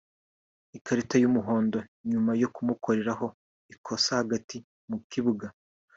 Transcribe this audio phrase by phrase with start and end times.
[0.77, 1.77] ikarita y’umuhondo
[2.11, 3.25] nyuma yo kumukoreraho
[3.73, 4.55] ikosa hagati
[4.89, 5.45] mu kibuga